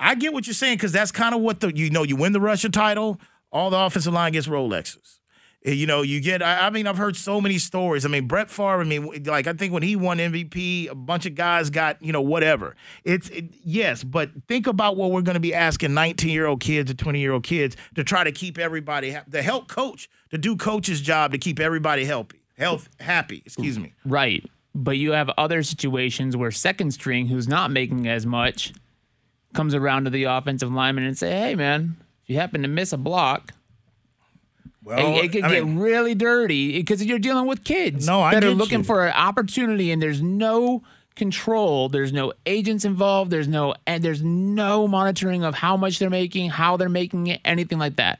[0.03, 2.33] I get what you're saying because that's kind of what the you know you win
[2.33, 3.19] the rushing title,
[3.51, 5.19] all the offensive line gets Rolexes.
[5.65, 6.43] You know, you get.
[6.43, 8.03] I, I mean, I've heard so many stories.
[8.05, 8.81] I mean, Brett Favre.
[8.81, 12.11] I mean, like I think when he won MVP, a bunch of guys got you
[12.11, 12.75] know whatever.
[13.05, 16.59] It's it, yes, but think about what we're going to be asking 19 year old
[16.59, 20.09] kids or 20 year old kids to try to keep everybody ha- the help coach
[20.31, 23.41] to do coach's job to keep everybody healthy, health happy.
[23.45, 23.93] Excuse me.
[24.03, 24.43] Right.
[24.75, 28.73] But you have other situations where second string, who's not making as much,
[29.53, 32.93] comes around to the offensive lineman and say, "Hey, man, if you happen to miss
[32.93, 33.53] a block,
[34.83, 38.21] Well, it, it could I get mean, really dirty because you're dealing with kids No,
[38.29, 38.83] that are looking you.
[38.85, 40.83] for an opportunity, and there's no
[41.15, 41.89] control.
[41.89, 43.31] There's no agents involved.
[43.31, 47.39] There's no and there's no monitoring of how much they're making, how they're making it,
[47.45, 48.19] anything like that.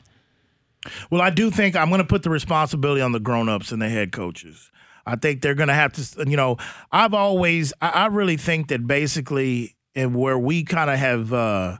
[1.09, 3.87] Well, I do think I'm going to put the responsibility on the grown-ups and the
[3.87, 4.69] head coaches.
[5.05, 6.57] I think they're going to have to, you know,
[6.91, 11.77] I've always, I, I really think that basically, and where we kind of have uh,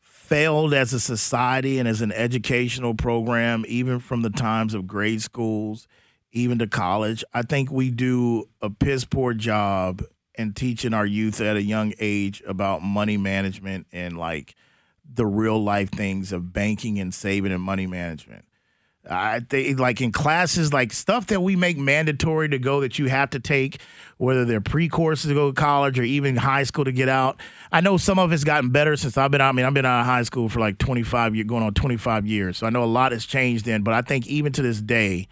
[0.00, 5.22] failed as a society and as an educational program, even from the times of grade
[5.22, 5.88] schools,
[6.32, 10.02] even to college, I think we do a piss poor job
[10.34, 14.54] in teaching our youth at a young age about money management and like
[15.12, 18.44] the real life things of banking and saving and money management.
[19.10, 23.40] Like in classes, like stuff that we make mandatory to go that you have to
[23.40, 23.80] take,
[24.18, 27.40] whether they're pre-courses to go to college or even high school to get out.
[27.72, 29.48] I know some of it's gotten better since I've been out.
[29.48, 32.26] I mean, I've been out of high school for like 25 years, going on 25
[32.26, 32.58] years.
[32.58, 35.26] So I know a lot has changed then, but I think even to this day,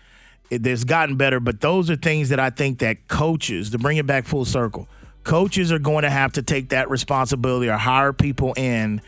[0.51, 1.38] it, it's gotten better.
[1.38, 4.88] But those are things that I think that coaches, to bring it back full circle,
[5.23, 9.01] coaches are going to have to take that responsibility or hire people in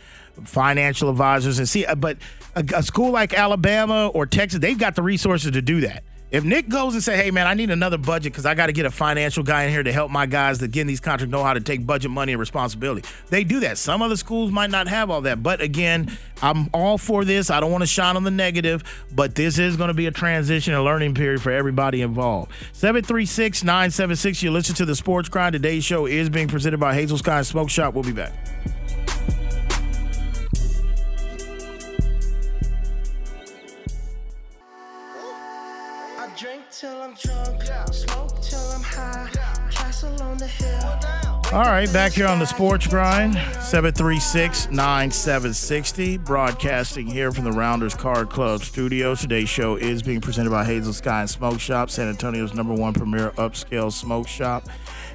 [0.44, 2.18] financial advisors and see uh, but
[2.54, 6.02] a, a school like alabama or texas they've got the resources to do that.
[6.30, 8.72] If nick goes and say hey man i need another budget because i got to
[8.72, 11.30] get a financial guy in here to help my guys that get in these contracts
[11.30, 13.78] know how to take budget money and responsibility they do that.
[13.78, 17.50] Some other schools might not have all that but again i'm all for this.
[17.50, 20.12] I don't want to shine on the negative but this is going to be a
[20.12, 22.52] transition and learning period for everybody involved.
[22.74, 25.54] 736-976 you listen to the sports grind.
[25.54, 27.94] Today's show is being presented by hazel sky smoke shop.
[27.94, 28.32] We'll be back
[36.80, 37.62] till I'm drunk,
[37.92, 39.28] smoke till I'm high,
[39.70, 40.98] castle on the hill.
[41.52, 47.94] All right, back here on the Sports Grind, 736 9760, broadcasting here from the Rounders
[47.94, 49.20] Card Club studios.
[49.20, 52.94] Today's show is being presented by Hazel Sky and Smoke Shop, San Antonio's number one
[52.94, 54.66] premier upscale smoke shop.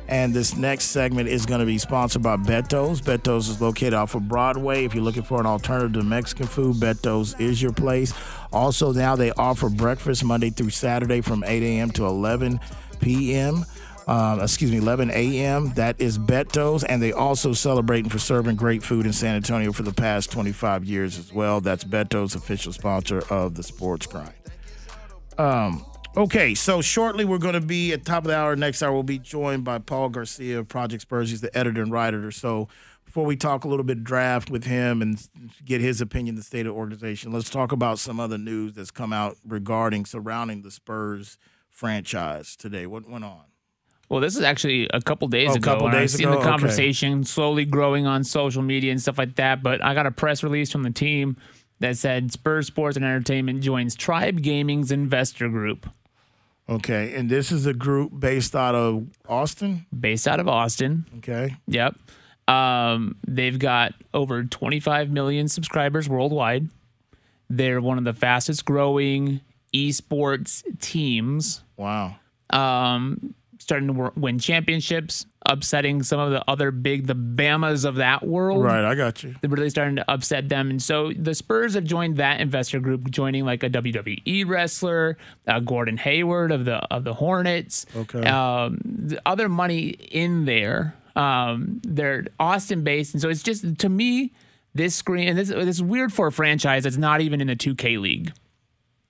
[0.08, 3.02] And this next segment is going to be sponsored by Beto's.
[3.02, 4.86] Beto's is located off of Broadway.
[4.86, 8.14] If you're looking for an alternative to Mexican food, Beto's is your place.
[8.54, 11.92] Also, now they offer breakfast Monday through Saturday from 8 a.m.
[11.92, 12.60] to 11
[13.00, 13.66] p.m
[14.08, 15.74] um, excuse me, 11 a.m.
[15.74, 19.84] That is Beto's, and they also celebrating for serving great food in San Antonio for
[19.84, 21.62] the past 25 years as well.
[21.62, 24.34] That's Beto's official sponsor of the Sports Grind.
[25.38, 25.86] Um,
[26.18, 28.56] okay, so shortly we're going to be at top of the hour.
[28.56, 31.30] Next hour we'll be joined by Paul Garcia of Project Spurs.
[31.30, 32.32] He's the editor and writer.
[32.32, 32.68] So
[33.06, 35.22] before we talk a little bit draft with him and
[35.64, 38.92] get his opinion, the state of the organization, let's talk about some other news that's
[38.92, 41.38] come out regarding surrounding the Spurs
[41.70, 42.86] franchise today.
[42.88, 43.44] What went on?
[44.10, 45.72] Well, this is actually a couple days Oh, a ago.
[45.72, 46.34] couple days I've seen ago?
[46.36, 46.50] the Okay.
[46.50, 49.64] conversation slowly growing on social media and stuff like that.
[49.64, 51.38] But I got a press release from the team
[51.80, 55.88] that said Spurs Sports and Entertainment joins Tribe Gaming's investor group
[56.68, 59.86] Okay, and this is a group based out of Austin.
[59.98, 61.06] based out of Austin.
[61.18, 61.96] Okay, Yep.
[62.48, 66.70] Um, they've got over 25 million subscribers worldwide.
[67.50, 69.42] They're one of the fastest growing
[69.74, 71.64] esports teams.
[71.78, 72.16] wow.
[72.52, 73.34] um,
[73.66, 78.64] starting to win championships, upsetting some of the other big, the Bamas of that world.
[78.64, 79.34] Right, I got you.
[79.42, 80.70] They're really starting to upset them.
[80.70, 85.60] And so the Spurs have joined that investor group, joining like a WWE wrestler, uh,
[85.62, 87.88] Gordon Hayward of the of the Hornets.
[87.96, 88.22] Okay.
[88.22, 90.96] Um, the other money in there.
[91.16, 94.32] Um, they're Austin based, and so it's just to me
[94.76, 97.56] this screen and this this is weird for a franchise that's not even in the
[97.56, 98.34] 2K league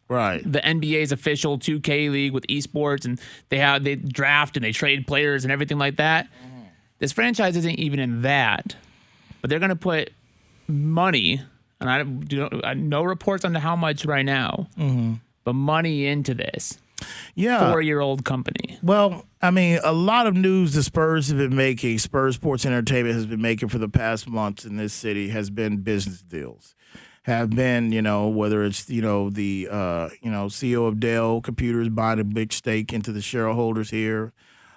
[0.07, 0.41] Right.
[0.43, 5.07] the NBA's official 2K league with esports, and they have they draft and they trade
[5.07, 6.25] players and everything like that.
[6.25, 6.61] Mm-hmm.
[6.99, 8.75] This franchise isn't even in that,
[9.41, 10.11] but they're going to put
[10.67, 11.41] money,
[11.79, 15.15] and I do no reports on how much right now, mm-hmm.
[15.43, 16.77] but money into this.
[17.35, 17.71] Yeah.
[17.71, 18.79] four year old company.
[18.81, 23.15] Well, I mean, a lot of news the Spurs have been making, Spurs Sports Entertainment
[23.15, 26.73] has been making for the past months in this city has been business deals.
[27.25, 31.41] Have been, you know, whether it's, you know, the, uh, you know, CEO of Dell
[31.41, 34.31] Computers buying a big stake into the shareholders here.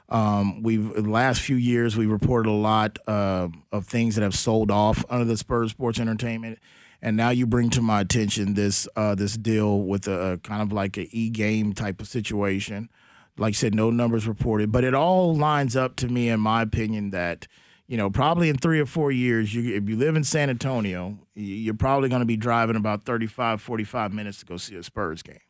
[0.08, 4.34] Um, we've the last few years we've reported a lot uh, of things that have
[4.34, 6.58] sold off under the Spurs Sports Entertainment,
[7.02, 10.62] and now you bring to my attention this uh, this deal with a, a kind
[10.62, 12.88] of like an e game type of situation.
[13.36, 16.62] Like I said, no numbers reported, but it all lines up to me, in my
[16.62, 17.46] opinion, that
[17.88, 21.18] you know probably in three or four years, you, if you live in San Antonio,
[21.34, 25.22] you're probably going to be driving about 35, 45 minutes to go see a Spurs
[25.22, 25.40] game.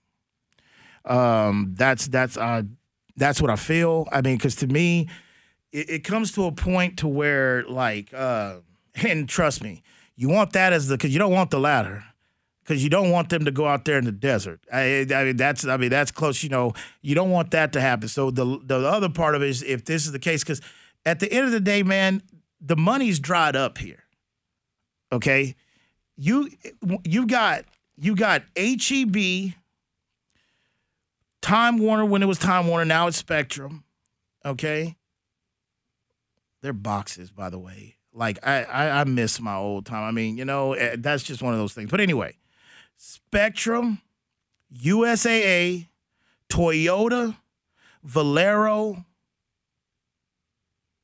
[1.05, 2.62] Um, that's that's uh,
[3.16, 4.09] that's what I feel.
[4.12, 5.09] I mean, because to me,
[5.72, 8.57] it, it comes to a point to where like, uh,
[9.07, 9.82] and trust me,
[10.16, 12.05] you want that as the because you don't want the latter
[12.68, 14.61] because you don't want them to go out there in the desert.
[14.70, 16.43] I, I mean, that's I mean that's close.
[16.43, 18.09] You know, you don't want that to happen.
[18.09, 20.61] So the the other part of it is if this is the case, because
[21.09, 22.23] at the end of the day, man,
[22.61, 24.05] the money's dried up here.
[25.11, 25.55] Okay,
[26.19, 26.51] you
[27.03, 27.65] you got
[27.97, 29.55] you got HEB,
[31.41, 32.85] Time Warner when it was Time Warner.
[32.85, 33.85] Now it's Spectrum.
[34.45, 34.97] Okay,
[36.61, 37.97] they're boxes, by the way.
[38.13, 40.03] Like I, I, I miss my old time.
[40.03, 41.91] I mean, you know, eh, that's just one of those things.
[41.91, 42.37] But anyway,
[42.99, 44.03] Spectrum,
[44.77, 45.87] USAA,
[46.51, 47.35] Toyota,
[48.03, 49.07] Valero,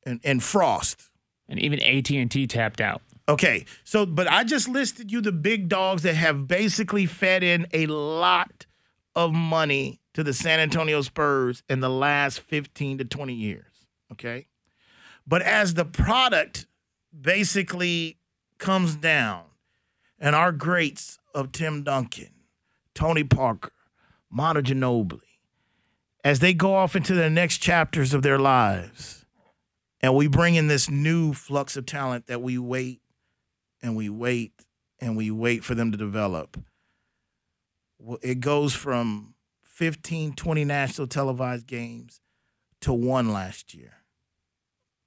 [0.05, 1.09] and, and Frost.
[1.47, 3.01] And even AT and T tapped out.
[3.27, 7.67] Okay, so but I just listed you the big dogs that have basically fed in
[7.73, 8.65] a lot
[9.15, 13.65] of money to the San Antonio Spurs in the last 15 to 20 years.
[14.11, 14.47] Okay.
[15.27, 16.67] But as the product
[17.19, 18.17] basically
[18.57, 19.43] comes down,
[20.19, 22.29] and our greats of Tim Duncan,
[22.93, 23.71] Tony Parker,
[24.29, 25.19] Manu Ginobili,
[26.23, 29.24] as they go off into the next chapters of their lives,
[30.05, 33.01] and we bring in this new flux of talent that we wait
[33.81, 34.53] and we wait
[34.99, 36.59] and we wait for them to develop.
[38.21, 39.33] It goes from
[39.63, 42.21] 15, 20 national televised games
[42.81, 43.93] to one last year.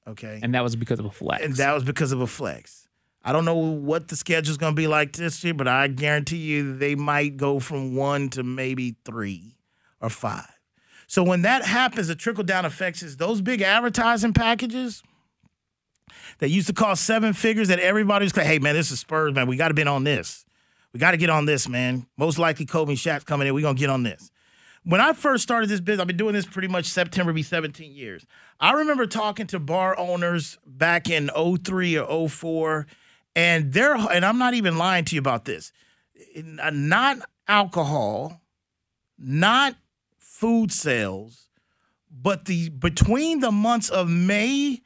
[0.05, 0.41] Okay.
[0.43, 1.45] And that was because of a flex.
[1.45, 2.89] And that was because of a flex.
[3.23, 6.39] I don't know what the schedule's going to be like this year, but I guarantee
[6.39, 9.55] you they might go from one to maybe three
[10.01, 10.58] or five.
[11.09, 15.03] So when that happens, the trickle down effects is those big advertising packages
[16.39, 19.47] that used to cost seven figures that everybody's like, hey man, this is Spurs, man.
[19.47, 20.45] We got to be on this.
[20.93, 22.07] We got to get on this, man.
[22.19, 23.55] Most likely Kobe and Shaq's coming in.
[23.55, 24.31] We're going to get on this.
[24.85, 27.91] When I first started this business, I've been doing this pretty much September be 17
[27.91, 28.27] years.
[28.61, 32.87] I remember talking to bar owners back in 03 or 04,
[33.35, 35.73] and they're, and I'm not even lying to you about this,
[36.37, 38.41] not alcohol,
[39.19, 39.75] not
[40.39, 41.49] food sales,
[42.11, 44.81] but the between the months of May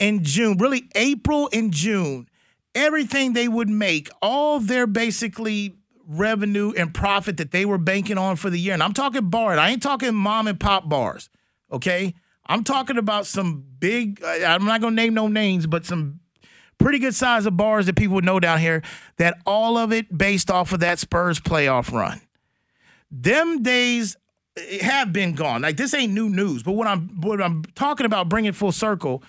[0.00, 2.28] and June, really April and June,
[2.74, 5.76] everything they would make, all their basically
[6.06, 8.72] revenue and profit that they were banking on for the year.
[8.72, 9.58] And I'm talking bars.
[9.58, 11.28] I ain't talking mom and pop bars.
[11.70, 12.14] Okay.
[12.46, 16.20] I'm talking about some big, I'm not to name no names, but some
[16.78, 18.82] pretty good size of bars that people would know down here
[19.16, 22.20] that all of it based off of that Spurs playoff run.
[23.10, 24.16] Them days
[24.80, 25.62] have been gone.
[25.62, 29.22] Like this ain't new news, but what I'm what I'm talking about bringing full circle,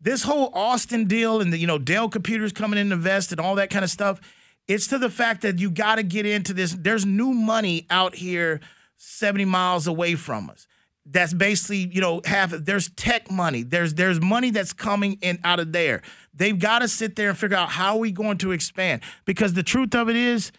[0.00, 3.40] this whole Austin deal and the you know Dell Computers coming in to invest and
[3.40, 4.20] all that kind of stuff,
[4.68, 6.72] it's to the fact that you got to get into this.
[6.72, 8.60] There's new money out here
[8.96, 10.66] 70 miles away from us.
[11.04, 13.64] That's basically, you know, half there's tech money.
[13.64, 16.02] There's there's money that's coming in out of there.
[16.32, 19.02] They've got to sit there and figure out how are we going to expand.
[19.24, 20.52] Because the truth of it is,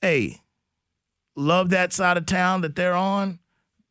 [0.00, 0.40] hey,
[1.36, 3.38] love that side of town that they're on.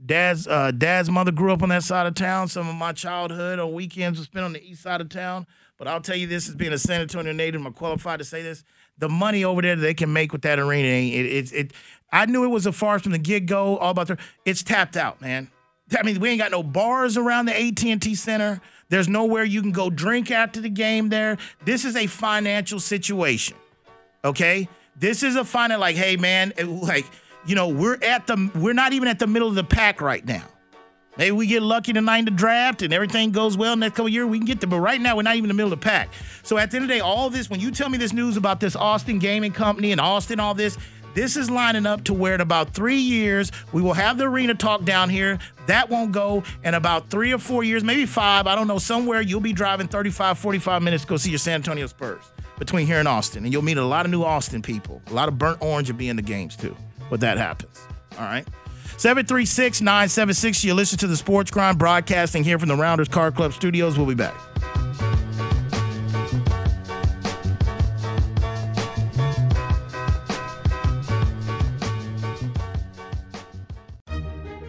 [0.05, 2.47] Dad's uh, dad's mother grew up on that side of town.
[2.47, 5.47] Some of my childhood on weekends was spent on the east side of town.
[5.77, 8.41] But I'll tell you this, as being a San Antonio native, I'm qualified to say
[8.41, 8.63] this.
[8.97, 11.73] The money over there that they can make with that arena, it, it, it
[12.11, 13.77] I knew it was a farce from the get go.
[13.77, 15.49] All about the, it's tapped out, man.
[15.97, 18.61] I mean, we ain't got no bars around the AT&T Center.
[18.89, 21.37] There's nowhere you can go drink after the game there.
[21.63, 23.57] This is a financial situation.
[24.23, 24.67] Okay?
[24.95, 27.05] This is a final like, hey man, it- like,
[27.45, 30.25] you know, we're at the we're not even at the middle of the pack right
[30.25, 30.43] now.
[31.17, 34.27] Maybe we get lucky tonight in the draft and everything goes well next couple years,
[34.27, 34.69] we can get there.
[34.69, 36.09] But right now, we're not even in the middle of the pack.
[36.43, 38.35] So at the end of the day, all this, when you tell me this news
[38.35, 40.77] about this Austin Gaming Company and Austin, all this,
[41.13, 44.55] this is lining up to where in about three years, we will have the arena
[44.55, 45.39] talk down here.
[45.67, 46.43] That won't go.
[46.65, 49.87] In about three or four years, maybe five, I don't know, somewhere you'll be driving
[49.87, 52.25] 35, 45 minutes to go see your San Antonio Spurs
[52.59, 53.45] between here and Austin.
[53.45, 55.01] And you'll meet a lot of new Austin people.
[55.07, 56.75] A lot of burnt orange will be in the games too
[57.10, 57.80] when that happens.
[58.18, 58.47] All right.
[58.97, 60.64] 736 976.
[60.64, 63.97] You listen to the Sports Grind broadcasting here from the Rounders Card Club studios.
[63.97, 64.36] We'll be back.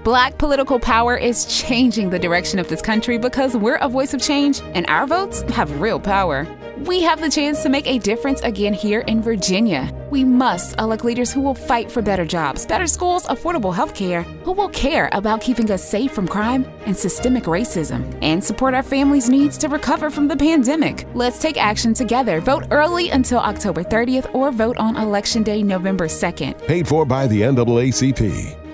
[0.06, 4.22] Black political power is changing the direction of this country because we're a voice of
[4.22, 6.46] change and our votes have real power.
[6.84, 9.92] We have the chance to make a difference again here in Virginia.
[10.10, 14.22] We must elect leaders who will fight for better jobs, better schools, affordable health care,
[14.44, 18.82] who will care about keeping us safe from crime and systemic racism, and support our
[18.82, 21.06] families' needs to recover from the pandemic.
[21.14, 22.40] Let's take action together.
[22.40, 26.66] Vote early until October 30th or vote on Election Day, November 2nd.
[26.66, 28.65] Paid for by the NAACP.